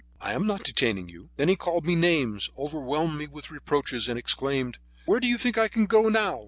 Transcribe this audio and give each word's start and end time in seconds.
I 0.19 0.33
am 0.33 0.47
not 0.47 0.63
detaining 0.63 1.09
you." 1.09 1.29
Then 1.35 1.47
he 1.47 1.55
called 1.55 1.85
me 1.85 1.93
names, 1.93 2.49
overwhelmed 2.57 3.19
me 3.19 3.27
with 3.27 3.51
reproaches, 3.51 4.09
and 4.09 4.17
exclaimed: 4.17 4.79
"Where 5.05 5.19
do 5.19 5.27
you 5.27 5.37
think 5.37 5.59
I 5.59 5.67
can 5.67 5.85
go 5.85 6.09
now? 6.09 6.39